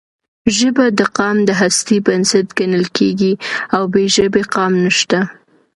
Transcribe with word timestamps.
ژبه 0.57 0.85
د 0.99 1.01
قام 1.17 1.37
د 1.47 1.51
هستۍ 1.61 1.97
بنسټ 2.07 2.47
ګڼل 2.57 2.85
کېږي 2.97 3.33
او 3.75 3.83
بې 3.93 4.05
ژبې 4.15 4.41
قام 4.53 4.73
نشته. 4.85 5.19